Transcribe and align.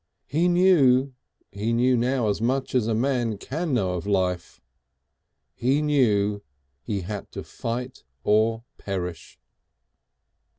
He 0.25 0.47
knew 0.47 1.13
he 1.51 1.73
knew 1.73 1.95
now 1.95 2.27
as 2.27 2.41
much 2.41 2.73
as 2.73 2.87
a 2.87 2.95
man 2.95 3.37
can 3.37 3.71
know 3.75 3.91
of 3.93 4.07
life. 4.07 4.59
He 5.53 5.79
knew 5.83 6.41
he 6.81 7.01
had 7.01 7.31
to 7.33 7.43
fight 7.43 8.03
or 8.23 8.63
perish. 8.79 9.39